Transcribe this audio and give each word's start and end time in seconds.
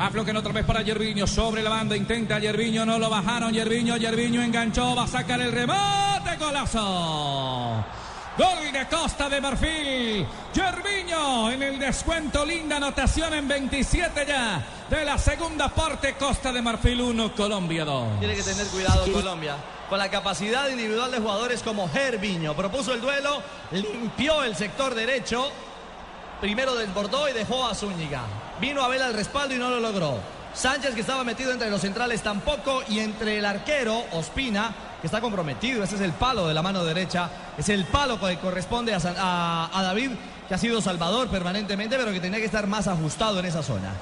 Afloquen 0.00 0.34
otra 0.34 0.50
vez 0.52 0.64
para 0.64 0.80
Yerviño. 0.80 1.26
Sobre 1.26 1.62
la 1.62 1.68
banda. 1.68 1.94
Intenta 1.94 2.38
Yerviño. 2.38 2.86
No 2.86 2.98
lo 2.98 3.10
bajaron. 3.10 3.52
Yerviño. 3.52 3.98
Yerviño 3.98 4.42
enganchó. 4.42 4.96
Va 4.96 5.02
a 5.02 5.06
sacar 5.06 5.38
el 5.42 5.52
remate. 5.52 6.36
Golazo. 6.38 7.84
Gol 8.38 8.72
de 8.72 8.86
Costa 8.86 9.28
de 9.28 9.42
Marfil. 9.42 10.26
Yerviño 10.54 11.50
en 11.50 11.62
el 11.62 11.78
descuento. 11.78 12.46
Linda 12.46 12.78
anotación 12.78 13.34
en 13.34 13.46
27 13.46 14.24
ya. 14.26 14.64
De 14.88 15.04
la 15.04 15.18
segunda 15.18 15.68
parte. 15.68 16.14
Costa 16.14 16.50
de 16.50 16.62
Marfil 16.62 17.02
1. 17.02 17.34
Colombia 17.34 17.84
2. 17.84 18.20
Tiene 18.20 18.34
que 18.34 18.42
tener 18.42 18.66
cuidado 18.68 19.12
Colombia. 19.12 19.56
Con 19.90 19.98
la 19.98 20.08
capacidad 20.08 20.70
individual 20.70 21.10
de 21.10 21.18
jugadores 21.18 21.62
como 21.62 21.90
Gerviño. 21.90 22.56
Propuso 22.56 22.94
el 22.94 23.02
duelo. 23.02 23.42
Limpió 23.72 24.44
el 24.44 24.56
sector 24.56 24.94
derecho. 24.94 25.52
Primero 26.40 26.74
desbordó 26.74 27.28
y 27.28 27.32
dejó 27.32 27.66
a 27.66 27.74
Zúñiga. 27.74 28.22
Vino 28.60 28.82
a 28.82 28.88
ver 28.88 29.02
al 29.02 29.14
respaldo 29.14 29.54
y 29.54 29.58
no 29.58 29.68
lo 29.68 29.78
logró. 29.78 30.18
Sánchez, 30.54 30.94
que 30.94 31.02
estaba 31.02 31.22
metido 31.22 31.52
entre 31.52 31.70
los 31.70 31.82
centrales, 31.82 32.22
tampoco. 32.22 32.82
Y 32.88 33.00
entre 33.00 33.38
el 33.38 33.44
arquero, 33.44 34.04
Ospina, 34.12 34.74
que 35.00 35.06
está 35.06 35.20
comprometido. 35.20 35.84
Ese 35.84 35.96
es 35.96 36.00
el 36.00 36.12
palo 36.12 36.48
de 36.48 36.54
la 36.54 36.62
mano 36.62 36.84
derecha. 36.84 37.28
Es 37.58 37.68
el 37.68 37.84
palo 37.84 38.18
que 38.18 38.38
corresponde 38.38 38.94
a, 38.94 39.70
a 39.72 39.82
David, 39.82 40.12
que 40.48 40.54
ha 40.54 40.58
sido 40.58 40.80
salvador 40.80 41.28
permanentemente, 41.28 41.96
pero 41.96 42.10
que 42.10 42.20
tenía 42.20 42.38
que 42.38 42.46
estar 42.46 42.66
más 42.66 42.88
ajustado 42.88 43.38
en 43.38 43.46
esa 43.46 43.62
zona. 43.62 43.92